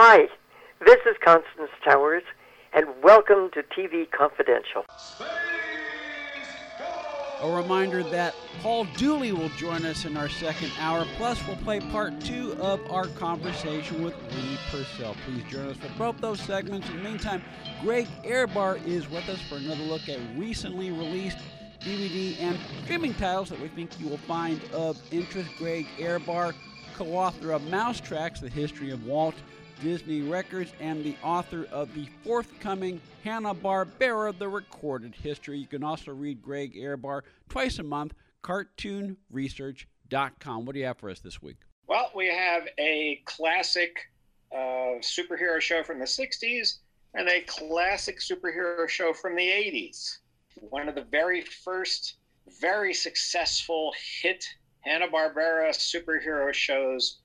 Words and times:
Hi, 0.00 0.28
this 0.86 1.00
is 1.10 1.16
Constance 1.24 1.70
Towers, 1.84 2.22
and 2.72 2.86
welcome 3.02 3.50
to 3.50 3.64
TV 3.64 4.08
Confidential. 4.08 4.84
A 7.40 7.50
reminder 7.50 8.04
that 8.04 8.36
Paul 8.62 8.84
Dooley 8.96 9.32
will 9.32 9.48
join 9.48 9.84
us 9.84 10.04
in 10.04 10.16
our 10.16 10.28
second 10.28 10.70
hour. 10.78 11.04
Plus, 11.16 11.44
we'll 11.48 11.56
play 11.56 11.80
part 11.80 12.20
two 12.20 12.52
of 12.60 12.80
our 12.92 13.08
conversation 13.08 14.04
with 14.04 14.14
Lee 14.36 14.56
Purcell. 14.70 15.16
Please 15.26 15.42
join 15.50 15.66
us 15.66 15.76
for 15.76 15.88
both 15.98 16.18
those 16.18 16.38
segments. 16.42 16.88
In 16.90 16.98
the 16.98 17.02
meantime, 17.02 17.42
Greg 17.80 18.06
Ehrbar 18.22 18.80
is 18.86 19.10
with 19.10 19.28
us 19.28 19.42
for 19.48 19.56
another 19.56 19.82
look 19.82 20.08
at 20.08 20.20
recently 20.36 20.92
released 20.92 21.38
DVD 21.80 22.40
and 22.40 22.56
streaming 22.84 23.14
titles 23.14 23.48
that 23.48 23.60
we 23.60 23.66
think 23.66 23.98
you 23.98 24.06
will 24.06 24.16
find 24.18 24.60
of 24.72 24.96
interest. 25.10 25.50
Greg 25.58 25.88
Ehrbar, 25.98 26.54
co 26.94 27.06
author 27.06 27.50
of 27.50 27.68
Mouse 27.68 27.98
Tracks 27.98 28.38
The 28.38 28.48
History 28.48 28.92
of 28.92 29.04
Walt 29.04 29.34
Disney 29.82 30.22
Records, 30.22 30.72
and 30.80 31.04
the 31.04 31.14
author 31.22 31.66
of 31.70 31.94
the 31.94 32.06
forthcoming 32.24 33.00
Hanna-Barbera 33.24 34.38
The 34.38 34.48
Recorded 34.48 35.14
History. 35.14 35.58
You 35.58 35.66
can 35.66 35.84
also 35.84 36.12
read 36.12 36.40
Greg 36.42 36.74
Ehrbar 36.74 37.22
twice 37.48 37.78
a 37.78 37.82
month, 37.82 38.14
cartoonresearch.com. 38.42 40.64
What 40.64 40.72
do 40.72 40.78
you 40.78 40.86
have 40.86 40.98
for 40.98 41.10
us 41.10 41.20
this 41.20 41.42
week? 41.42 41.56
Well, 41.86 42.10
we 42.14 42.28
have 42.28 42.68
a 42.78 43.20
classic 43.24 43.96
uh, 44.52 45.00
superhero 45.00 45.60
show 45.60 45.82
from 45.82 45.98
the 45.98 46.04
60s 46.04 46.78
and 47.14 47.28
a 47.28 47.40
classic 47.42 48.20
superhero 48.20 48.88
show 48.88 49.12
from 49.12 49.36
the 49.36 49.48
80s. 49.48 50.18
One 50.60 50.88
of 50.88 50.94
the 50.94 51.04
very 51.04 51.42
first, 51.42 52.16
very 52.60 52.92
successful 52.92 53.94
hit 54.22 54.44
Hanna-Barbera 54.80 55.70
superhero 55.70 56.52
shows 56.52 57.18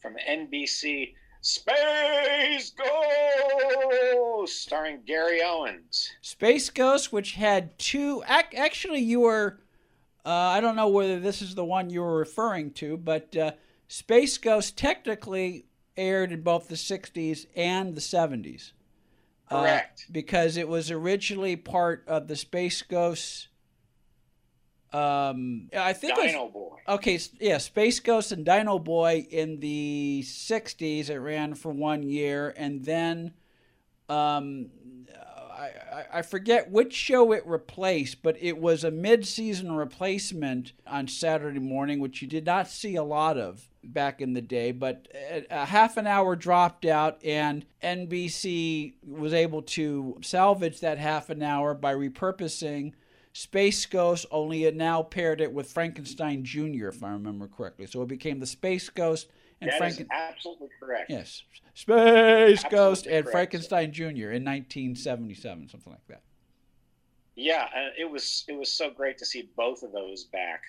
from 0.00 0.16
NBC 0.28 1.14
Space 1.42 2.70
Ghost, 2.70 4.60
starring 4.62 5.00
Gary 5.06 5.40
Owens. 5.42 6.10
Space 6.20 6.68
Ghost, 6.68 7.12
which 7.12 7.32
had 7.32 7.78
two. 7.78 8.22
Ac- 8.28 8.56
actually, 8.56 9.00
you 9.00 9.20
were. 9.20 9.60
Uh, 10.24 10.28
I 10.28 10.60
don't 10.60 10.76
know 10.76 10.88
whether 10.88 11.18
this 11.18 11.40
is 11.40 11.54
the 11.54 11.64
one 11.64 11.88
you 11.88 12.02
were 12.02 12.18
referring 12.18 12.72
to, 12.72 12.98
but 12.98 13.34
uh, 13.34 13.52
Space 13.88 14.36
Ghost 14.36 14.76
technically 14.76 15.64
aired 15.96 16.30
in 16.30 16.42
both 16.42 16.68
the 16.68 16.74
60s 16.74 17.46
and 17.56 17.94
the 17.94 18.02
70s. 18.02 18.72
Correct. 19.48 20.04
Uh, 20.06 20.12
because 20.12 20.58
it 20.58 20.68
was 20.68 20.90
originally 20.90 21.56
part 21.56 22.04
of 22.06 22.28
the 22.28 22.36
Space 22.36 22.82
Ghost 22.82 23.48
um, 24.92 25.68
I 25.76 25.92
think 25.92 26.16
Dino 26.16 26.44
was, 26.44 26.52
Boy. 26.52 26.76
Okay, 26.88 27.18
yeah, 27.40 27.58
Space 27.58 28.00
Ghost 28.00 28.32
and 28.32 28.44
Dino 28.44 28.78
Boy 28.78 29.26
in 29.30 29.60
the 29.60 30.22
'60s. 30.24 31.10
It 31.10 31.18
ran 31.18 31.54
for 31.54 31.70
one 31.70 32.02
year, 32.02 32.52
and 32.56 32.84
then 32.84 33.32
um, 34.08 34.70
I, 35.60 36.04
I 36.14 36.22
forget 36.22 36.70
which 36.70 36.94
show 36.94 37.32
it 37.32 37.46
replaced, 37.46 38.22
but 38.22 38.36
it 38.40 38.58
was 38.58 38.82
a 38.82 38.90
mid-season 38.90 39.72
replacement 39.72 40.72
on 40.86 41.06
Saturday 41.06 41.58
morning, 41.58 42.00
which 42.00 42.22
you 42.22 42.28
did 42.28 42.46
not 42.46 42.68
see 42.68 42.96
a 42.96 43.02
lot 43.02 43.36
of 43.36 43.68
back 43.84 44.20
in 44.20 44.32
the 44.32 44.40
day. 44.40 44.72
But 44.72 45.08
a 45.50 45.66
half 45.66 45.96
an 45.96 46.06
hour 46.06 46.34
dropped 46.34 46.86
out, 46.86 47.22
and 47.24 47.66
NBC 47.82 48.94
was 49.06 49.34
able 49.34 49.62
to 49.62 50.18
salvage 50.22 50.80
that 50.80 50.98
half 50.98 51.28
an 51.30 51.42
hour 51.42 51.74
by 51.74 51.94
repurposing 51.94 52.92
Space 53.32 53.86
Ghost, 53.86 54.26
only 54.30 54.64
it 54.64 54.74
now 54.74 55.02
paired 55.02 55.40
it 55.40 55.52
with 55.52 55.70
Frankenstein 55.70 56.44
Jr., 56.44 56.88
if 56.88 57.02
I 57.02 57.10
remember 57.10 57.46
correctly. 57.46 57.86
So 57.86 58.02
it 58.02 58.08
became 58.08 58.40
the 58.40 58.46
Space 58.46 58.88
Ghost 58.88 59.28
and 59.60 59.70
Frankenstein 59.72 60.08
absolutely 60.10 60.68
correct. 60.80 61.10
Yes, 61.10 61.42
Space 61.74 62.64
Absolutely 62.64 62.70
Ghost 62.70 63.06
and 63.06 63.24
correct. 63.24 63.30
Frankenstein 63.30 63.92
Jr. 63.92 64.30
in 64.32 64.44
1977, 64.44 65.68
something 65.68 65.92
like 65.92 66.06
that. 66.08 66.22
Yeah, 67.36 67.68
uh, 67.74 67.90
it 67.98 68.10
was 68.10 68.44
it 68.48 68.52
was 68.52 68.70
so 68.70 68.90
great 68.90 69.18
to 69.18 69.26
see 69.26 69.48
both 69.56 69.82
of 69.82 69.92
those 69.92 70.24
back. 70.24 70.62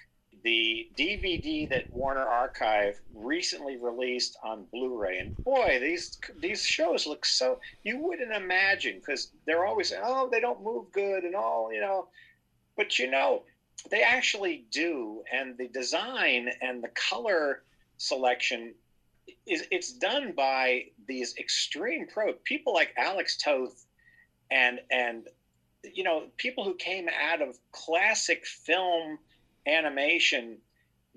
The 0.44 0.90
DVD 0.98 1.70
that 1.70 1.92
Warner 1.92 2.26
Archive 2.26 3.00
recently 3.14 3.78
released 3.78 4.38
on 4.44 4.66
Blu-ray, 4.72 5.20
and 5.20 5.36
boy, 5.38 5.80
these 5.82 6.20
these 6.40 6.64
shows 6.64 7.06
look 7.06 7.26
so 7.26 7.60
you 7.84 8.00
wouldn't 8.00 8.32
imagine 8.32 9.00
because 9.00 9.32
they're 9.46 9.66
always 9.66 9.94
oh 10.02 10.30
they 10.32 10.40
don't 10.40 10.64
move 10.64 10.92
good 10.92 11.24
and 11.24 11.36
all 11.36 11.72
you 11.74 11.82
know, 11.82 12.08
but 12.82 12.98
you 12.98 13.10
know 13.12 13.44
they 13.92 14.02
actually 14.02 14.66
do, 14.72 15.22
and 15.32 15.56
the 15.58 15.68
design 15.68 16.50
and 16.62 16.84
the 16.84 16.90
color 17.10 17.62
selection 17.98 18.74
is 19.48 19.66
it's 19.70 19.92
done 19.94 20.34
by 20.36 20.86
these 21.08 21.36
extreme 21.40 22.08
pro 22.08 22.34
people 22.44 22.74
like 22.74 22.92
Alex 22.98 23.38
Toth 23.38 23.86
and 24.50 24.80
and 24.92 25.28
you 25.84 26.04
know 26.04 26.24
people 26.38 26.64
who 26.64 26.74
came 26.74 27.08
out 27.08 27.42
of 27.42 27.56
classic 27.72 28.46
film 28.48 29.20
animation. 29.68 30.58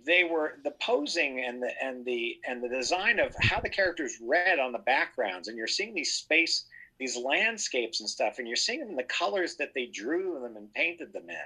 They 0.04 0.24
were 0.24 0.58
the 0.64 0.72
posing 0.82 1.42
and 1.46 1.62
the 1.62 1.70
and 1.82 2.04
the 2.04 2.36
and 2.46 2.62
the 2.62 2.68
design 2.68 3.18
of 3.18 3.34
how 3.40 3.60
the 3.60 3.70
characters 3.70 4.18
read 4.22 4.58
on 4.58 4.72
the 4.72 4.80
backgrounds 4.80 5.48
and 5.48 5.56
you're 5.56 5.66
seeing 5.66 5.94
these 5.94 6.12
space 6.12 6.66
these 6.98 7.16
landscapes 7.16 8.00
and 8.00 8.08
stuff 8.08 8.38
and 8.38 8.46
you're 8.46 8.56
seeing 8.56 8.80
them 8.80 8.90
in 8.90 8.96
the 8.96 9.02
colors 9.04 9.56
that 9.56 9.72
they 9.74 9.86
drew 9.86 10.40
them 10.40 10.56
and 10.56 10.72
painted 10.74 11.12
them 11.12 11.28
in 11.28 11.36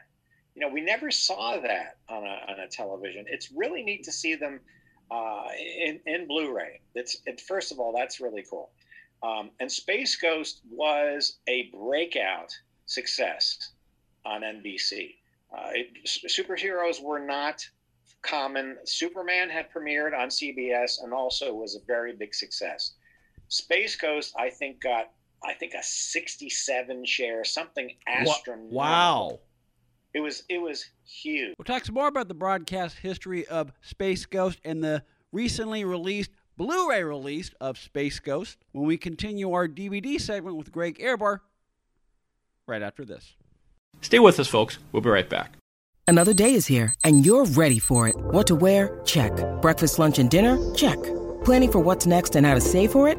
you 0.54 0.60
know 0.60 0.68
we 0.68 0.80
never 0.80 1.10
saw 1.10 1.58
that 1.60 1.96
on 2.08 2.24
a, 2.24 2.52
on 2.52 2.60
a 2.60 2.68
television 2.68 3.24
it's 3.28 3.50
really 3.52 3.82
neat 3.82 4.02
to 4.02 4.12
see 4.12 4.34
them 4.34 4.60
uh, 5.10 5.46
in, 5.58 5.98
in 6.06 6.26
blu-ray 6.26 6.80
it's 6.94 7.18
it, 7.26 7.40
first 7.40 7.72
of 7.72 7.78
all 7.78 7.92
that's 7.92 8.20
really 8.20 8.44
cool 8.48 8.70
um, 9.22 9.50
and 9.60 9.70
space 9.70 10.16
ghost 10.16 10.60
was 10.70 11.38
a 11.48 11.70
breakout 11.74 12.52
success 12.86 13.72
on 14.24 14.42
NBC. 14.42 15.14
Uh, 15.56 15.70
it, 15.72 16.04
superheroes 16.04 17.02
were 17.02 17.18
not 17.18 17.66
common. 18.22 18.76
Superman 18.84 19.48
had 19.48 19.72
premiered 19.72 20.16
on 20.18 20.28
CBS 20.28 21.02
and 21.02 21.12
also 21.12 21.54
was 21.54 21.76
a 21.76 21.84
very 21.86 22.14
big 22.14 22.34
success. 22.34 22.92
Space 23.48 23.96
Ghost, 23.96 24.34
I 24.38 24.50
think, 24.50 24.80
got 24.80 25.10
I 25.42 25.54
think 25.54 25.74
a 25.74 25.82
67 25.82 27.04
share, 27.04 27.44
something 27.44 27.90
astronomical. 28.06 28.76
Wow. 28.76 29.40
It 30.14 30.20
was 30.20 30.42
it 30.48 30.58
was 30.58 30.86
huge. 31.04 31.54
We'll 31.58 31.64
talk 31.64 31.84
some 31.84 31.94
more 31.94 32.08
about 32.08 32.28
the 32.28 32.34
broadcast 32.34 32.98
history 32.98 33.46
of 33.46 33.72
Space 33.82 34.26
Ghost 34.26 34.58
and 34.64 34.82
the 34.82 35.04
recently 35.32 35.84
released 35.84 36.30
Blu-ray 36.56 37.04
release 37.04 37.50
of 37.60 37.78
Space 37.78 38.18
Ghost 38.18 38.58
when 38.72 38.86
we 38.86 38.96
continue 38.96 39.52
our 39.52 39.68
DVD 39.68 40.20
segment 40.20 40.56
with 40.56 40.72
Greg 40.72 40.98
Ehrbar 40.98 41.40
right 42.66 42.82
after 42.82 43.04
this. 43.04 43.34
Stay 44.00 44.18
with 44.18 44.40
us, 44.40 44.48
folks. 44.48 44.78
We'll 44.92 45.02
be 45.02 45.10
right 45.10 45.28
back. 45.28 45.56
Another 46.06 46.32
day 46.32 46.54
is 46.54 46.66
here, 46.66 46.94
and 47.04 47.24
you're 47.26 47.44
ready 47.44 47.78
for 47.78 48.08
it. 48.08 48.16
What 48.16 48.46
to 48.46 48.54
wear? 48.54 49.00
Check. 49.04 49.32
Breakfast, 49.60 49.98
lunch, 49.98 50.18
and 50.18 50.30
dinner? 50.30 50.58
Check. 50.74 50.98
Planning 51.44 51.70
for 51.70 51.80
what's 51.80 52.06
next 52.06 52.34
and 52.34 52.46
how 52.46 52.54
to 52.54 52.60
save 52.60 52.92
for 52.92 53.08
it? 53.08 53.18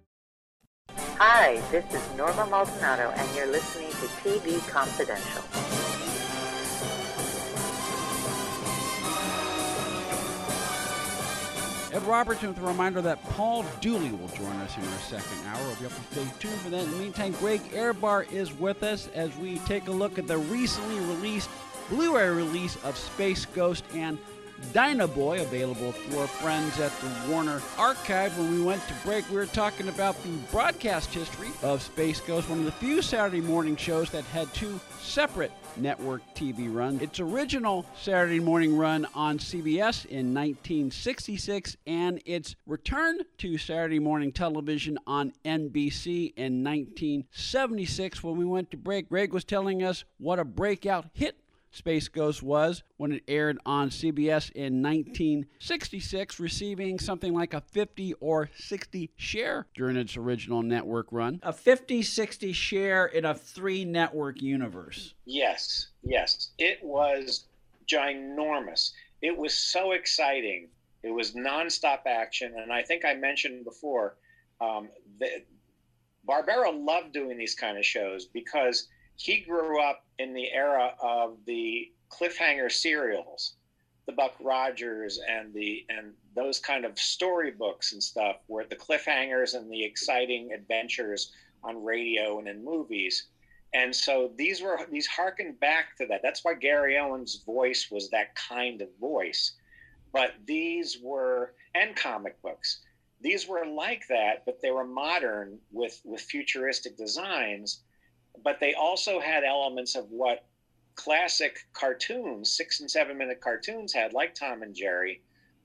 Hi, 1.23 1.61
this 1.69 1.85
is 1.93 2.17
Norma 2.17 2.47
Maldonado, 2.47 3.13
and 3.15 3.35
you're 3.35 3.45
listening 3.45 3.91
to 3.91 4.07
TV 4.23 4.57
Confidential. 4.67 5.43
Ed 11.95 12.01
Robertson 12.07 12.47
with 12.47 12.57
a 12.57 12.61
reminder 12.61 13.03
that 13.03 13.23
Paul 13.25 13.63
Dooley 13.81 14.09
will 14.09 14.29
join 14.29 14.55
us 14.61 14.75
in 14.75 14.83
our 14.83 14.99
second 15.01 15.45
hour. 15.45 15.63
We'll 15.63 15.75
be 15.75 15.85
up 15.85 15.91
to 15.91 16.01
stay 16.11 16.25
tuned 16.39 16.59
for 16.61 16.71
that. 16.71 16.85
In 16.85 16.89
the 16.89 16.97
meantime, 16.97 17.33
Greg 17.33 17.61
Ehrbar 17.71 18.23
is 18.31 18.51
with 18.53 18.81
us 18.81 19.07
as 19.13 19.37
we 19.37 19.59
take 19.59 19.89
a 19.89 19.91
look 19.91 20.17
at 20.17 20.25
the 20.25 20.39
recently 20.39 20.99
released 21.01 21.51
Blu-ray 21.89 22.29
release 22.29 22.77
of 22.83 22.97
Space 22.97 23.45
Ghost 23.45 23.83
and 23.93 24.17
Dino 24.73 25.07
Boy, 25.07 25.41
available 25.41 25.91
for 25.91 26.27
friends 26.27 26.79
at 26.79 26.91
the 27.01 27.31
Warner 27.31 27.61
Archive. 27.77 28.37
When 28.37 28.51
we 28.51 28.61
went 28.61 28.81
to 28.87 28.93
break, 29.03 29.29
we 29.29 29.35
were 29.35 29.45
talking 29.45 29.89
about 29.89 30.21
the 30.23 30.29
broadcast 30.51 31.13
history 31.13 31.49
of 31.61 31.81
Space 31.81 32.21
Ghost, 32.21 32.49
one 32.49 32.59
of 32.59 32.65
the 32.65 32.71
few 32.71 33.01
Saturday 33.01 33.41
morning 33.41 33.75
shows 33.75 34.09
that 34.11 34.23
had 34.25 34.53
two 34.53 34.79
separate 35.01 35.51
network 35.77 36.21
TV 36.35 36.73
runs. 36.73 37.01
Its 37.01 37.19
original 37.19 37.85
Saturday 37.99 38.39
morning 38.39 38.77
run 38.77 39.07
on 39.13 39.37
CBS 39.37 40.05
in 40.05 40.33
1966 40.33 41.77
and 41.87 42.21
its 42.25 42.55
return 42.65 43.19
to 43.37 43.57
Saturday 43.57 43.99
morning 43.99 44.31
television 44.31 44.97
on 45.07 45.33
NBC 45.45 46.33
in 46.35 46.63
1976. 46.63 48.23
When 48.23 48.37
we 48.37 48.45
went 48.45 48.71
to 48.71 48.77
break, 48.77 49.09
Greg 49.09 49.33
was 49.33 49.43
telling 49.43 49.83
us 49.83 50.03
what 50.17 50.39
a 50.39 50.45
breakout 50.45 51.07
hit 51.13 51.37
Space 51.71 52.09
Ghost 52.09 52.43
was 52.43 52.83
when 52.97 53.13
it 53.13 53.23
aired 53.27 53.57
on 53.65 53.89
CBS 53.89 54.51
in 54.51 54.81
1966, 54.81 56.39
receiving 56.39 56.99
something 56.99 57.33
like 57.33 57.53
a 57.53 57.61
50 57.61 58.13
or 58.19 58.49
60 58.55 59.09
share 59.15 59.67
during 59.73 59.95
its 59.95 60.17
original 60.17 60.61
network 60.61 61.07
run. 61.11 61.39
A 61.43 61.53
50 61.53 62.01
60 62.01 62.51
share 62.53 63.05
in 63.05 63.25
a 63.25 63.33
three 63.33 63.85
network 63.85 64.41
universe. 64.41 65.15
Yes, 65.25 65.87
yes. 66.03 66.51
It 66.57 66.79
was 66.83 67.45
ginormous. 67.87 68.91
It 69.21 69.37
was 69.37 69.53
so 69.53 69.91
exciting. 69.91 70.67
It 71.03 71.11
was 71.11 71.31
nonstop 71.31 72.01
action. 72.05 72.53
And 72.57 72.71
I 72.71 72.83
think 72.83 73.05
I 73.05 73.13
mentioned 73.13 73.63
before 73.63 74.17
um, 74.59 74.89
that 75.19 75.45
Barbera 76.27 76.71
loved 76.73 77.13
doing 77.13 77.37
these 77.37 77.55
kind 77.55 77.77
of 77.77 77.85
shows 77.85 78.25
because 78.25 78.87
he 79.21 79.41
grew 79.41 79.79
up 79.79 80.03
in 80.17 80.33
the 80.33 80.51
era 80.51 80.95
of 80.99 81.37
the 81.45 81.91
cliffhanger 82.09 82.71
serials, 82.71 83.53
the 84.07 84.11
Buck 84.13 84.33
Rogers 84.41 85.19
and 85.29 85.53
the 85.53 85.85
and 85.89 86.13
those 86.35 86.57
kind 86.57 86.85
of 86.85 86.97
storybooks 86.97 87.93
and 87.93 88.01
stuff, 88.01 88.37
where 88.47 88.65
the 88.65 88.75
cliffhangers 88.75 89.53
and 89.53 89.71
the 89.71 89.83
exciting 89.83 90.53
adventures 90.53 91.33
on 91.63 91.83
radio 91.83 92.39
and 92.39 92.47
in 92.47 92.65
movies. 92.65 93.27
And 93.75 93.95
so 93.95 94.31
these 94.37 94.59
were 94.59 94.79
these 94.91 95.05
harkened 95.05 95.59
back 95.59 95.95
to 95.97 96.07
that. 96.07 96.21
That's 96.23 96.43
why 96.43 96.55
Gary 96.55 96.97
Owens' 96.97 97.43
voice 97.45 97.89
was 97.91 98.09
that 98.09 98.33
kind 98.33 98.81
of 98.81 98.89
voice. 98.99 99.53
But 100.11 100.33
these 100.47 100.97
were 100.99 101.53
and 101.75 101.95
comic 101.95 102.41
books. 102.41 102.79
These 103.21 103.47
were 103.47 103.67
like 103.67 104.07
that, 104.07 104.45
but 104.47 104.63
they 104.63 104.71
were 104.71 104.83
modern 104.83 105.59
with 105.71 106.01
with 106.03 106.21
futuristic 106.21 106.97
designs 106.97 107.83
but 108.43 108.59
they 108.59 108.73
also 108.73 109.19
had 109.19 109.43
elements 109.43 109.95
of 109.95 110.09
what 110.09 110.45
classic 110.95 111.65
cartoons, 111.73 112.51
six 112.51 112.79
and 112.79 112.89
seven 112.89 113.17
minute 113.17 113.41
cartoons 113.41 113.93
had, 113.93 114.13
like 114.13 114.35
Tom 114.35 114.61
and 114.61 114.75
Jerry, 114.75 115.21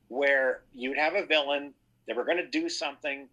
where 0.08 0.62
you'd 0.72 0.98
have 0.98 1.14
a 1.14 1.26
villain, 1.26 1.74
they 2.06 2.12
were 2.12 2.24
going 2.24 2.36
to 2.38 2.46
do 2.46 2.68
something, 2.68 3.28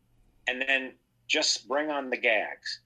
and 0.48 0.64
then 0.68 0.94
just 1.28 1.68
bring 1.68 1.90
on 1.90 2.10
the 2.10 2.18
gags. 2.18 2.82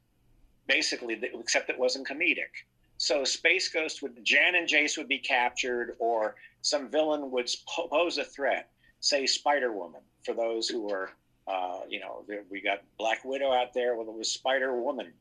Basically, 0.67 1.19
except 1.33 1.69
it 1.69 1.79
wasn't 1.79 2.07
comedic. 2.07 2.65
So 2.97 3.23
Space 3.23 3.69
Ghost 3.69 4.01
would, 4.01 4.23
Jan 4.23 4.55
and 4.55 4.67
Jace 4.67 4.97
would 4.97 5.07
be 5.07 5.19
captured, 5.19 5.95
or 5.99 6.35
some 6.61 6.89
villain 6.89 7.31
would 7.31 7.49
pose 7.67 8.17
a 8.17 8.25
threat, 8.25 8.69
say 8.99 9.25
Spider 9.25 9.71
Woman, 9.71 10.01
for 10.25 10.33
those 10.33 10.67
who 10.67 10.81
were, 10.81 11.11
uh, 11.47 11.79
you 11.87 11.99
know, 11.99 12.25
we 12.49 12.59
got 12.59 12.83
Black 12.97 13.23
Widow 13.23 13.53
out 13.53 13.73
there, 13.73 13.95
well, 13.95 14.09
it 14.09 14.17
was 14.17 14.31
Spider 14.31 14.81
Woman 14.81 15.13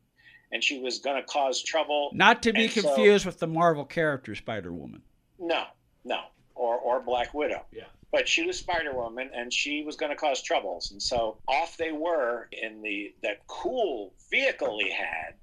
and 0.53 0.63
she 0.63 0.79
was 0.81 0.99
going 0.99 1.17
to 1.17 1.27
cause 1.27 1.63
trouble. 1.63 2.11
Not 2.13 2.43
to 2.45 2.53
be 2.53 2.65
and 2.65 2.73
confused 2.73 3.25
so, 3.25 3.29
with 3.29 3.39
the 3.39 3.47
Marvel 3.47 3.85
character 3.85 4.35
Spider 4.35 4.73
Woman. 4.73 5.03
No, 5.39 5.65
no, 6.05 6.21
or 6.55 6.77
or 6.77 7.01
Black 7.01 7.35
Widow. 7.35 7.65
Yeah. 7.73 7.85
But 8.13 8.29
she 8.29 8.47
was 8.47 8.59
Spider 8.59 8.95
Woman, 8.95 9.31
and 9.35 9.53
she 9.53 9.83
was 9.83 9.97
going 9.97 10.11
to 10.11 10.17
cause 10.17 10.41
troubles, 10.43 10.93
and 10.93 11.03
so 11.03 11.37
off 11.49 11.77
they 11.77 11.93
were 11.93 12.49
in 12.53 12.83
the 12.83 13.15
that 13.23 13.47
cool 13.47 14.13
vehicle 14.31 14.79
he 14.79 14.91
had. 14.91 15.35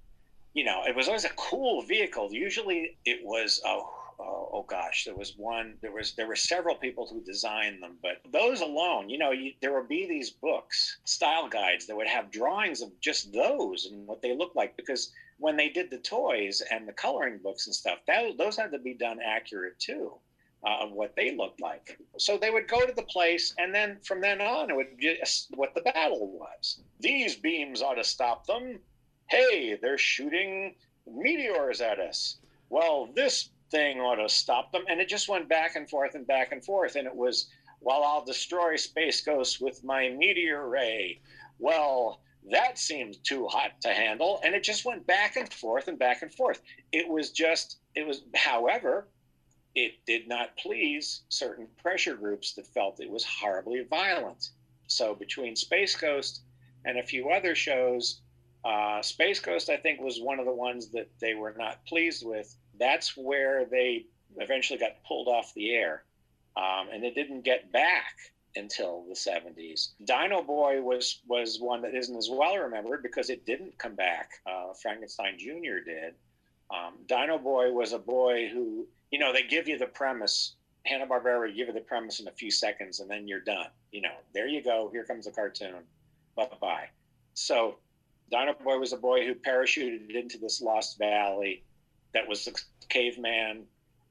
You 0.53 0.63
know, 0.63 0.83
it 0.87 0.95
was 0.95 1.07
always 1.07 1.25
a 1.25 1.29
cool 1.29 1.81
vehicle. 1.81 2.29
Usually, 2.31 2.97
it 3.05 3.19
was 3.23 3.61
oh 3.65 4.02
oh, 4.23 4.49
oh 4.53 4.65
gosh, 4.67 5.05
there 5.05 5.15
was 5.15 5.35
one. 5.37 5.75
There 5.81 5.91
was 5.91 6.13
there 6.13 6.27
were 6.27 6.35
several 6.35 6.75
people 6.75 7.07
who 7.07 7.21
designed 7.21 7.81
them, 7.81 7.97
but 8.01 8.21
those 8.31 8.61
alone, 8.61 9.09
you 9.09 9.17
know, 9.17 9.31
you, 9.31 9.53
there 9.61 9.73
would 9.73 9.89
be 9.89 10.07
these 10.07 10.29
books, 10.29 10.97
style 11.03 11.47
guides 11.47 11.85
that 11.87 11.95
would 11.95 12.07
have 12.07 12.31
drawings 12.31 12.81
of 12.81 12.89
just 13.01 13.33
those 13.33 13.85
and 13.85 14.07
what 14.07 14.21
they 14.21 14.35
look 14.35 14.55
like 14.55 14.75
because 14.77 15.11
when 15.39 15.57
they 15.57 15.69
did 15.69 15.89
the 15.89 15.97
toys 15.97 16.61
and 16.71 16.87
the 16.87 16.93
coloring 16.93 17.39
books 17.43 17.65
and 17.65 17.75
stuff, 17.75 17.99
that, 18.07 18.37
those 18.37 18.55
had 18.55 18.71
to 18.71 18.79
be 18.79 18.93
done 18.93 19.19
accurate 19.23 19.77
too. 19.79 20.13
Uh, 20.65 20.85
of 20.85 20.93
what 20.93 21.13
they 21.17 21.35
looked 21.35 21.59
like. 21.59 21.99
So 22.17 22.37
they 22.37 22.49
would 22.49 22.69
go 22.69 22.85
to 22.85 22.93
the 22.93 23.03
place, 23.03 23.53
and 23.57 23.75
then 23.75 23.97
from 24.01 24.21
then 24.21 24.39
on, 24.39 24.69
it 24.69 24.75
would 24.77 24.95
be 24.95 25.21
what 25.55 25.75
the 25.75 25.81
battle 25.81 26.31
was. 26.39 26.79
These 27.01 27.35
beams 27.35 27.81
ought 27.81 27.95
to 27.95 28.03
stop 28.05 28.45
them. 28.45 28.79
Hey, 29.27 29.77
they're 29.81 29.97
shooting 29.97 30.75
meteors 31.05 31.81
at 31.81 31.99
us. 31.99 32.37
Well, 32.69 33.09
this 33.13 33.49
thing 33.73 33.99
ought 33.99 34.21
to 34.21 34.29
stop 34.29 34.71
them. 34.71 34.83
And 34.87 35.01
it 35.01 35.09
just 35.09 35.27
went 35.27 35.49
back 35.49 35.75
and 35.75 35.89
forth 35.89 36.13
and 36.15 36.27
back 36.27 36.51
and 36.51 36.63
forth. 36.63 36.95
And 36.95 37.07
it 37.07 37.15
was, 37.15 37.49
well, 37.81 38.03
I'll 38.03 38.23
destroy 38.23 38.75
Space 38.75 39.19
Ghost 39.21 39.59
with 39.59 39.83
my 39.83 40.09
meteor 40.09 40.69
ray. 40.69 41.19
Well, 41.57 42.21
that 42.51 42.77
seemed 42.77 43.17
too 43.23 43.47
hot 43.47 43.81
to 43.81 43.89
handle. 43.89 44.39
And 44.45 44.53
it 44.53 44.63
just 44.63 44.85
went 44.85 45.07
back 45.07 45.35
and 45.37 45.51
forth 45.51 45.87
and 45.87 45.97
back 45.97 46.21
and 46.21 46.33
forth. 46.33 46.61
It 46.91 47.09
was 47.09 47.31
just, 47.31 47.77
it 47.95 48.05
was, 48.05 48.21
however, 48.35 49.07
it 49.75 49.93
did 50.05 50.27
not 50.27 50.55
please 50.57 51.23
certain 51.29 51.67
pressure 51.81 52.15
groups 52.15 52.53
that 52.53 52.67
felt 52.67 52.99
it 52.99 53.09
was 53.09 53.25
horribly 53.25 53.83
violent. 53.89 54.49
So 54.87 55.15
between 55.15 55.55
Space 55.55 55.95
Ghost 55.95 56.41
and 56.85 56.99
a 56.99 57.03
few 57.03 57.31
other 57.31 57.55
shows, 57.55 58.21
uh, 58.63 59.01
Space 59.01 59.39
Ghost, 59.39 59.69
I 59.69 59.77
think, 59.77 59.99
was 59.99 60.21
one 60.21 60.39
of 60.39 60.45
the 60.45 60.53
ones 60.53 60.89
that 60.89 61.09
they 61.19 61.33
were 61.33 61.55
not 61.57 61.83
pleased 61.85 62.23
with 62.23 62.55
that's 62.79 63.15
where 63.15 63.65
they 63.65 64.05
eventually 64.37 64.79
got 64.79 65.03
pulled 65.07 65.27
off 65.27 65.53
the 65.53 65.71
air. 65.71 66.03
Um, 66.55 66.87
and 66.93 67.03
it 67.03 67.15
didn't 67.15 67.43
get 67.43 67.71
back 67.71 68.15
until 68.55 69.03
the 69.07 69.15
70s. 69.15 69.89
Dino 70.05 70.43
Boy 70.43 70.81
was 70.81 71.21
was 71.27 71.59
one 71.59 71.81
that 71.81 71.95
isn't 71.95 72.15
as 72.15 72.29
well 72.31 72.57
remembered 72.57 73.01
because 73.01 73.29
it 73.29 73.45
didn't 73.45 73.77
come 73.77 73.95
back. 73.95 74.29
Uh, 74.45 74.73
Frankenstein 74.81 75.37
Jr. 75.37 75.83
did. 75.83 76.13
Um, 76.71 76.93
Dino 77.07 77.37
Boy 77.37 77.71
was 77.71 77.93
a 77.93 77.99
boy 77.99 78.49
who, 78.51 78.87
you 79.11 79.19
know, 79.19 79.33
they 79.33 79.43
give 79.43 79.67
you 79.67 79.77
the 79.77 79.87
premise. 79.87 80.55
Hanna 80.85 81.07
Barbera 81.07 81.47
give 81.47 81.67
you 81.67 81.73
the 81.73 81.79
premise 81.79 82.19
in 82.19 82.27
a 82.27 82.31
few 82.31 82.51
seconds, 82.51 82.99
and 82.99 83.09
then 83.09 83.27
you're 83.27 83.39
done. 83.39 83.67
You 83.91 84.01
know, 84.01 84.15
there 84.33 84.47
you 84.47 84.61
go. 84.61 84.89
Here 84.91 85.05
comes 85.05 85.25
the 85.25 85.31
cartoon. 85.31 85.83
Bye 86.35 86.49
bye. 86.59 86.89
So, 87.33 87.77
Dino 88.29 88.53
Boy 88.53 88.77
was 88.77 88.93
a 88.93 88.97
boy 88.97 89.25
who 89.25 89.33
parachuted 89.33 90.13
into 90.13 90.37
this 90.37 90.61
lost 90.61 90.97
valley 90.97 91.63
that 92.13 92.27
was 92.27 92.45
the 92.45 92.59
caveman 92.89 93.63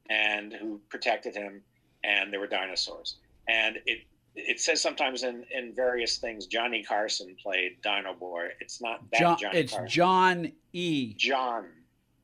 and 0.09 0.53
who 0.53 0.79
protected 0.89 1.35
him, 1.35 1.61
and 2.03 2.31
there 2.31 2.39
were 2.39 2.47
dinosaurs. 2.47 3.17
And 3.47 3.77
it 3.85 3.99
it 4.35 4.59
says 4.59 4.81
sometimes 4.81 5.23
in 5.23 5.45
in 5.51 5.73
various 5.73 6.17
things 6.17 6.45
Johnny 6.47 6.83
Carson 6.83 7.35
played 7.41 7.81
Dino 7.81 8.13
Boy. 8.13 8.49
It's 8.59 8.81
not 8.81 9.01
that 9.11 9.19
John, 9.19 9.37
Johnny 9.39 9.59
it's 9.59 9.73
Carson. 9.73 9.89
John 9.89 10.51
E. 10.73 11.13
John. 11.15 11.65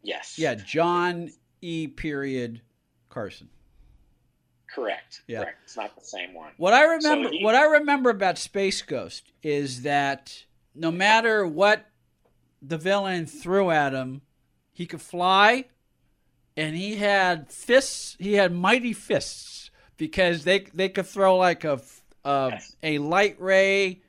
Yes. 0.01 0.37
Yeah, 0.37 0.55
John 0.55 1.29
E. 1.61 1.87
Period 1.87 2.61
Carson. 3.09 3.49
Correct. 4.73 5.21
Yeah. 5.27 5.43
Correct. 5.43 5.57
It's 5.63 5.77
not 5.77 5.95
the 5.95 6.05
same 6.05 6.33
one. 6.33 6.51
What 6.57 6.73
I 6.73 6.83
remember 6.83 7.29
so 7.29 7.31
he, 7.31 7.43
what 7.43 7.55
I 7.55 7.65
remember 7.65 8.09
about 8.09 8.37
Space 8.37 8.81
Ghost 8.81 9.31
is 9.41 9.81
that 9.81 10.45
no 10.75 10.91
matter 10.91 11.45
what 11.45 11.85
the 12.61 12.77
villain 12.77 13.25
threw 13.25 13.71
at 13.71 13.93
him, 13.93 14.21
he 14.71 14.85
could 14.85 15.01
fly, 15.01 15.65
and 16.55 16.75
he 16.75 16.95
had 16.95 17.51
fists. 17.51 18.15
He 18.19 18.33
had 18.33 18.53
mighty 18.53 18.93
fists 18.93 19.71
because 19.97 20.43
they 20.43 20.59
they 20.73 20.89
could 20.89 21.05
throw 21.05 21.37
like 21.37 21.63
a 21.63 21.79
a, 22.25 22.49
yes. 22.51 22.75
a 22.83 22.97
light 22.99 23.39
ray, 23.39 24.01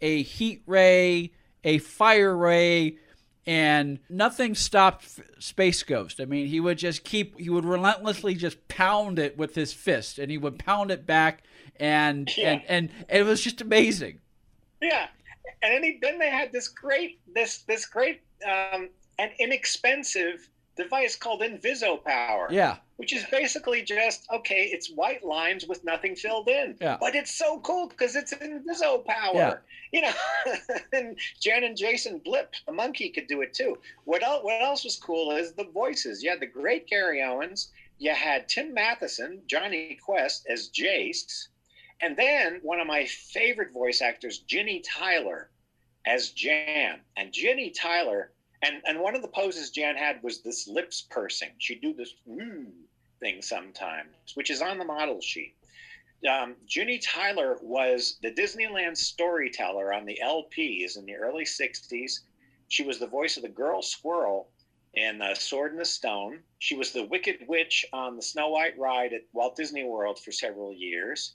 a 0.00 0.22
heat 0.22 0.62
ray, 0.66 1.32
a 1.62 1.78
fire 1.78 2.36
ray, 2.36 2.98
and 3.46 3.98
nothing 4.08 4.54
stopped 4.54 5.20
Space 5.38 5.82
Ghost. 5.82 6.20
I 6.20 6.24
mean, 6.24 6.46
he 6.46 6.60
would 6.60 6.78
just 6.78 7.04
keep, 7.04 7.38
he 7.38 7.50
would 7.50 7.64
relentlessly 7.64 8.34
just 8.34 8.68
pound 8.68 9.18
it 9.18 9.36
with 9.36 9.54
his 9.54 9.72
fist, 9.72 10.18
and 10.18 10.30
he 10.30 10.38
would 10.38 10.58
pound 10.58 10.90
it 10.90 11.06
back, 11.06 11.44
and 11.76 12.30
yeah. 12.36 12.52
and, 12.52 12.62
and 12.68 12.90
and 13.08 13.18
it 13.20 13.24
was 13.24 13.40
just 13.40 13.60
amazing. 13.60 14.20
Yeah, 14.80 15.08
and 15.62 15.74
then, 15.74 15.82
he, 15.82 15.98
then 16.00 16.18
they 16.18 16.30
had 16.30 16.52
this 16.52 16.68
great, 16.68 17.20
this 17.34 17.58
this 17.62 17.86
great 17.86 18.22
um, 18.46 18.88
and 19.18 19.30
inexpensive 19.38 20.48
device 20.76 21.16
called 21.16 21.40
Inviso 21.40 22.02
Power. 22.02 22.48
Yeah. 22.50 22.76
Which 22.96 23.12
is 23.12 23.24
basically 23.30 23.82
just 23.82 24.26
okay, 24.32 24.68
it's 24.72 24.90
white 24.90 25.24
lines 25.24 25.66
with 25.66 25.84
nothing 25.84 26.14
filled 26.14 26.48
in. 26.48 26.76
Yeah. 26.80 26.96
But 27.00 27.14
it's 27.14 27.34
so 27.34 27.60
cool 27.60 27.88
because 27.88 28.16
it's 28.16 28.32
Inviso 28.34 29.04
Power. 29.04 29.34
Yeah. 29.34 29.54
You 29.92 30.02
know, 30.02 30.12
and 30.92 31.16
Jan 31.40 31.64
and 31.64 31.76
Jason 31.76 32.18
Blip, 32.18 32.54
the 32.66 32.72
monkey, 32.72 33.10
could 33.10 33.26
do 33.26 33.42
it 33.42 33.54
too. 33.54 33.78
What 34.04 34.22
else? 34.22 34.44
What 34.44 34.62
else 34.62 34.84
was 34.84 34.96
cool 34.96 35.32
is 35.32 35.52
the 35.52 35.64
voices. 35.64 36.22
You 36.22 36.30
had 36.30 36.40
the 36.40 36.46
great 36.46 36.86
Gary 36.86 37.22
Owens. 37.22 37.72
You 37.98 38.12
had 38.12 38.48
Tim 38.48 38.74
Matheson, 38.74 39.42
Jonny 39.46 39.98
Quest 40.04 40.46
as 40.48 40.68
Jace, 40.68 41.46
and 42.00 42.16
then 42.16 42.58
one 42.62 42.80
of 42.80 42.88
my 42.88 43.06
favorite 43.06 43.72
voice 43.72 44.02
actors, 44.02 44.38
Ginny 44.38 44.80
Tyler, 44.80 45.50
as 46.04 46.30
Jan. 46.30 47.00
And 47.16 47.32
Ginny 47.32 47.70
Tyler 47.70 48.32
and 48.62 48.76
and 48.86 49.00
one 49.00 49.14
of 49.14 49.22
the 49.22 49.28
poses 49.28 49.70
Jan 49.70 49.96
had 49.96 50.22
was 50.22 50.42
this 50.42 50.66
lips 50.68 51.06
pursing. 51.10 51.50
She'd 51.58 51.80
do 51.80 51.92
this 51.92 52.14
mm 52.28 52.70
thing 53.20 53.42
sometimes, 53.42 54.34
which 54.34 54.50
is 54.50 54.60
on 54.60 54.78
the 54.78 54.84
model 54.84 55.20
sheet. 55.20 55.54
Um, 56.28 56.56
Ginny 56.66 56.98
Tyler 56.98 57.58
was 57.62 58.18
the 58.22 58.30
Disneyland 58.30 58.96
storyteller 58.96 59.92
on 59.92 60.04
the 60.04 60.18
LPs 60.22 60.96
in 60.96 61.04
the 61.06 61.14
early 61.14 61.44
60s. 61.44 62.20
She 62.68 62.82
was 62.82 62.98
the 62.98 63.06
voice 63.06 63.36
of 63.36 63.42
the 63.42 63.48
girl 63.48 63.82
squirrel 63.82 64.48
in 64.94 65.20
uh, 65.20 65.34
Sword 65.34 65.72
in 65.72 65.78
the 65.78 65.84
Stone. 65.84 66.40
She 66.58 66.74
was 66.74 66.92
the 66.92 67.04
Wicked 67.04 67.46
Witch 67.46 67.84
on 67.92 68.16
the 68.16 68.22
Snow 68.22 68.48
White 68.48 68.78
ride 68.78 69.12
at 69.12 69.22
Walt 69.32 69.56
Disney 69.56 69.84
World 69.84 70.18
for 70.18 70.32
several 70.32 70.72
years. 70.72 71.34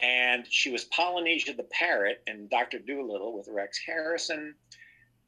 And 0.00 0.46
she 0.48 0.70
was 0.70 0.84
Polynesia 0.84 1.54
the 1.54 1.64
parrot 1.64 2.22
in 2.26 2.48
Dr. 2.48 2.78
Dolittle 2.78 3.36
with 3.36 3.48
Rex 3.48 3.78
Harrison 3.84 4.54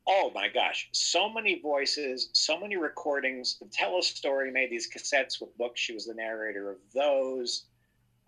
oh 0.06 0.30
my 0.34 0.48
gosh, 0.48 0.88
so 0.92 1.28
many 1.32 1.60
voices, 1.60 2.30
so 2.32 2.58
many 2.58 2.76
recordings. 2.76 3.58
The 3.60 3.66
Tell 3.66 3.98
a 3.98 4.02
Story 4.02 4.50
made 4.50 4.70
these 4.70 4.88
cassettes 4.90 5.40
with 5.40 5.56
books. 5.56 5.80
She 5.80 5.94
was 5.94 6.06
the 6.06 6.14
narrator 6.14 6.70
of 6.70 6.78
those. 6.94 7.66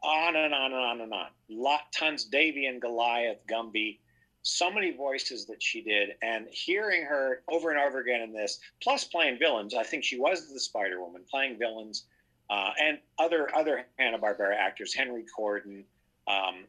On 0.03 0.37
and 0.37 0.55
on 0.55 0.73
and 0.73 0.81
on 0.81 1.01
and 1.01 1.13
on. 1.13 1.29
Lot 1.49 1.91
tons, 1.93 2.25
Davy 2.25 2.67
and 2.67 2.81
Goliath, 2.81 3.39
Gumby. 3.51 3.99
So 4.43 4.71
many 4.71 4.95
voices 4.95 5.47
that 5.47 5.63
she 5.63 5.81
did, 5.81 6.11
and 6.21 6.47
hearing 6.51 7.03
her 7.05 7.43
over 7.49 7.71
and 7.71 7.81
over 7.81 8.01
again 8.01 8.21
in 8.21 8.35
this, 8.35 8.61
plus 8.83 9.05
playing 9.05 9.39
villains. 9.39 9.75
I 9.75 9.85
think 9.85 10.05
she 10.05 10.19
was 10.19 10.53
the 10.53 10.61
Spider 10.61 11.01
Woman, 11.01 11.23
playing 11.31 11.59
villains, 11.59 12.05
uh, 12.51 12.73
and 12.79 12.99
other 13.19 13.49
other 13.57 13.87
Hanna 13.99 14.19
Barbera 14.19 14.55
actors, 14.55 14.93
Henry 14.93 15.25
Corden, 15.37 15.85
um, 16.29 16.67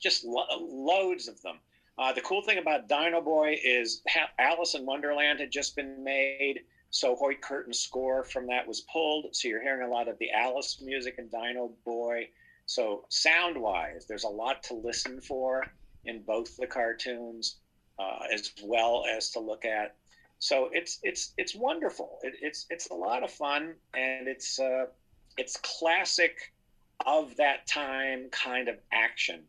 just 0.00 0.24
lo- 0.24 0.46
loads 0.58 1.28
of 1.28 1.40
them. 1.42 1.58
Uh, 1.96 2.12
the 2.12 2.20
cool 2.22 2.42
thing 2.42 2.58
about 2.58 2.88
Dino 2.88 3.20
Boy 3.20 3.56
is 3.62 4.02
ha- 4.08 4.30
Alice 4.38 4.74
in 4.74 4.84
Wonderland 4.84 5.38
had 5.38 5.52
just 5.52 5.76
been 5.76 6.02
made, 6.02 6.60
so 6.90 7.14
Hoyt 7.14 7.40
Curtin's 7.40 7.78
score 7.78 8.24
from 8.24 8.48
that 8.48 8.66
was 8.66 8.80
pulled. 8.92 9.34
So 9.34 9.48
you're 9.48 9.62
hearing 9.62 9.88
a 9.88 9.92
lot 9.92 10.08
of 10.08 10.18
the 10.18 10.30
Alice 10.32 10.80
music 10.82 11.16
in 11.18 11.28
Dino 11.28 11.72
Boy. 11.84 12.28
So 12.66 13.04
sound 13.10 13.60
wise, 13.60 14.06
there's 14.08 14.24
a 14.24 14.28
lot 14.28 14.62
to 14.64 14.74
listen 14.74 15.20
for 15.20 15.64
in 16.04 16.22
both 16.22 16.56
the 16.56 16.66
cartoons, 16.66 17.58
uh, 17.98 18.26
as 18.32 18.50
well 18.64 19.04
as 19.08 19.30
to 19.30 19.40
look 19.40 19.64
at. 19.64 19.94
So 20.40 20.70
it's 20.72 20.98
it's 21.02 21.32
it's 21.38 21.54
wonderful. 21.54 22.18
It, 22.22 22.34
it's 22.42 22.66
it's 22.70 22.90
a 22.90 22.94
lot 22.94 23.22
of 23.22 23.30
fun, 23.30 23.74
and 23.94 24.26
it's 24.26 24.58
uh, 24.58 24.86
it's 25.38 25.56
classic 25.58 26.52
of 27.06 27.36
that 27.36 27.66
time 27.66 28.28
kind 28.30 28.68
of 28.68 28.76
action 28.92 29.44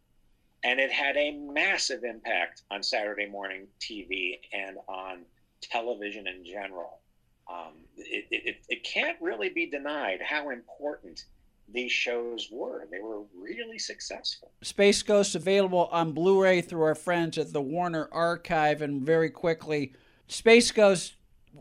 and 0.66 0.80
it 0.80 0.92
had 0.92 1.16
a 1.16 1.32
massive 1.32 2.04
impact 2.04 2.64
on 2.72 2.82
Saturday 2.82 3.28
morning 3.28 3.68
TV 3.80 4.40
and 4.52 4.78
on 4.88 5.20
television 5.62 6.28
in 6.28 6.44
general. 6.44 7.02
Um, 7.48 7.74
it, 7.96 8.26
it, 8.32 8.56
it 8.68 8.84
can't 8.84 9.16
really 9.22 9.50
be 9.50 9.68
denied 9.68 10.22
how 10.24 10.50
important 10.50 11.26
these 11.72 11.92
shows 11.92 12.50
were. 12.52 12.88
They 12.92 13.00
were 13.00 13.22
really 13.40 13.78
successful. 13.78 14.52
Space 14.64 15.04
Ghost 15.04 15.36
available 15.36 15.88
on 15.92 16.14
Blu 16.14 16.42
ray 16.42 16.62
through 16.62 16.82
our 16.82 16.96
friends 16.96 17.38
at 17.38 17.54
the 17.54 17.62
Warner 17.62 18.10
Archive. 18.12 18.82
And 18.82 19.04
very 19.04 19.30
quickly, 19.30 19.94
Space 20.28 20.72
Ghost 20.72 21.16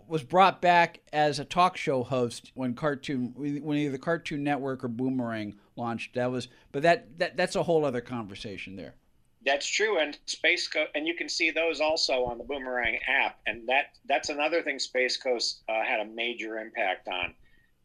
was 0.09 0.23
brought 0.23 0.63
back 0.63 1.01
as 1.13 1.39
a 1.39 1.45
talk 1.45 1.77
show 1.77 2.03
host 2.03 2.53
when 2.55 2.75
cartoon 2.75 3.33
when 3.37 3.79
either 3.79 3.99
Cartoon 3.99 4.43
Network 4.43 4.83
or 4.83 4.89
Boomerang 4.89 5.55
launched. 5.76 6.14
That 6.14 6.31
was, 6.31 6.49
but 6.73 6.83
that, 6.83 7.19
that 7.19 7.37
that's 7.37 7.57
a 7.57 7.62
whole 7.62 7.85
other 7.85 8.00
conversation 8.00 8.76
there. 8.76 8.95
That's 9.45 9.66
true, 9.66 9.99
and 9.99 10.19
Space 10.25 10.69
Ghost, 10.69 10.90
and 10.95 11.07
you 11.07 11.14
can 11.14 11.28
see 11.28 11.50
those 11.50 11.81
also 11.81 12.25
on 12.25 12.38
the 12.38 12.45
Boomerang 12.45 12.99
app, 13.07 13.40
and 13.47 13.69
that 13.69 13.97
that's 14.07 14.31
another 14.31 14.62
thing 14.62 14.78
Space 14.78 15.19
Ghost 15.19 15.62
uh, 15.69 15.85
had 15.85 16.00
a 16.00 16.07
major 16.07 16.59
impact 16.59 17.09
on. 17.09 17.35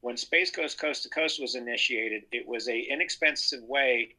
When 0.02 0.16
Space 0.16 0.52
Ghost 0.52 0.80
Coast 0.80 1.04
to 1.04 1.10
Coast 1.10 1.42
was 1.42 1.56
initiated, 1.56 2.24
it 2.32 2.48
was 2.48 2.70
a 2.70 2.80
inexpensive 2.80 3.62
way 3.64 4.16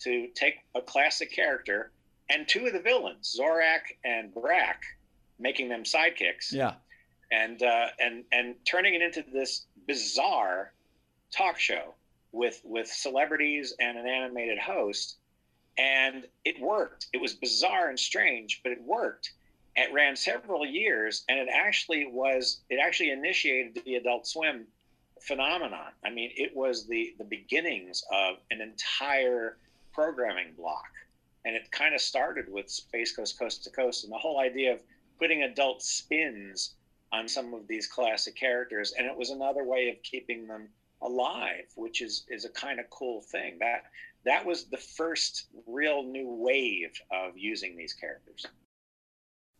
to 0.00 0.28
take 0.34 0.54
a 0.74 0.80
classic 0.80 1.30
character 1.30 1.92
and 2.30 2.46
two 2.48 2.66
of 2.66 2.72
the 2.72 2.80
villains, 2.80 3.36
Zorak 3.38 3.80
and 4.04 4.32
Brak, 4.32 4.82
making 5.38 5.68
them 5.68 5.82
sidekicks. 5.82 6.52
Yeah. 6.52 6.74
And 7.32 7.62
uh, 7.62 7.86
and 8.00 8.24
and 8.32 8.56
turning 8.64 8.94
it 8.94 9.02
into 9.02 9.24
this 9.32 9.66
bizarre 9.86 10.72
talk 11.32 11.58
show 11.58 11.94
with 12.32 12.60
with 12.64 12.88
celebrities 12.88 13.74
and 13.80 13.98
an 13.98 14.06
animated 14.06 14.58
host 14.58 15.16
and 15.80 16.26
it 16.44 16.60
worked. 16.60 17.06
It 17.12 17.20
was 17.20 17.34
bizarre 17.34 17.88
and 17.88 17.98
strange, 17.98 18.60
but 18.62 18.72
it 18.72 18.82
worked. 18.82 19.32
It 19.76 19.92
ran 19.92 20.16
several 20.16 20.66
years, 20.66 21.24
and 21.28 21.38
it 21.38 21.48
actually 21.52 22.06
was. 22.06 22.60
It 22.68 22.78
actually 22.82 23.10
initiated 23.10 23.82
the 23.84 23.94
Adult 23.94 24.26
Swim 24.26 24.66
phenomenon. 25.20 25.92
I 26.04 26.10
mean, 26.10 26.32
it 26.36 26.54
was 26.54 26.86
the 26.86 27.14
the 27.18 27.24
beginnings 27.24 28.04
of 28.12 28.36
an 28.50 28.60
entire 28.60 29.56
programming 29.92 30.52
block, 30.56 30.90
and 31.44 31.56
it 31.56 31.70
kind 31.70 31.94
of 31.94 32.00
started 32.00 32.52
with 32.52 32.68
Space 32.68 33.16
Ghost 33.16 33.38
Coast 33.38 33.64
to 33.64 33.70
Coast, 33.70 34.04
and 34.04 34.12
the 34.12 34.18
whole 34.18 34.40
idea 34.40 34.72
of 34.72 34.82
putting 35.18 35.44
adult 35.44 35.82
spins 35.82 36.74
on 37.12 37.28
some 37.28 37.54
of 37.54 37.66
these 37.68 37.86
classic 37.86 38.36
characters, 38.36 38.92
and 38.98 39.06
it 39.06 39.16
was 39.16 39.30
another 39.30 39.64
way 39.64 39.88
of 39.88 40.02
keeping 40.02 40.46
them 40.46 40.68
alive, 41.02 41.66
which 41.76 42.02
is 42.02 42.24
is 42.28 42.44
a 42.44 42.50
kind 42.50 42.80
of 42.80 42.88
cool 42.90 43.22
thing. 43.22 43.58
That 43.60 43.84
that 44.24 44.44
was 44.44 44.64
the 44.64 44.76
first 44.76 45.46
real 45.66 46.02
new 46.02 46.28
wave 46.28 46.92
of 47.10 47.36
using 47.36 47.76
these 47.76 47.92
characters. 47.92 48.46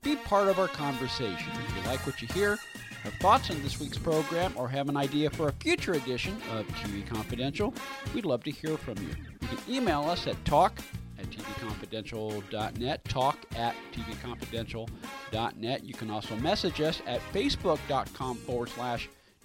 Be 0.02 0.16
part 0.16 0.48
of 0.48 0.58
our 0.58 0.68
conversation. 0.68 1.52
If 1.66 1.76
you 1.76 1.82
like 1.90 2.06
what 2.06 2.22
you 2.22 2.28
hear, 2.28 2.58
have 3.02 3.12
thoughts 3.14 3.50
on 3.50 3.62
this 3.62 3.78
week's 3.78 3.98
program, 3.98 4.52
or 4.56 4.68
have 4.68 4.88
an 4.88 4.96
idea 4.96 5.28
for 5.30 5.48
a 5.48 5.52
future 5.52 5.92
edition 5.92 6.36
of 6.52 6.66
TV 6.68 7.06
Confidential, 7.06 7.74
we'd 8.14 8.24
love 8.24 8.42
to 8.44 8.50
hear 8.50 8.78
from 8.78 8.96
you. 8.98 9.10
You 9.42 9.48
can 9.48 9.58
email 9.68 10.02
us 10.04 10.26
at 10.26 10.42
talk 10.46 10.78
at 11.18 11.26
tvconfidential.net, 11.30 13.04
talk 13.04 13.38
at 13.56 13.74
tvconfidential.net. 13.92 15.84
You 15.84 15.94
can 15.94 16.10
also 16.10 16.36
message 16.36 16.80
us 16.80 17.02
at 17.06 17.20
facebook.com 17.32 18.36
forward 18.36 18.70
slash 18.70 19.10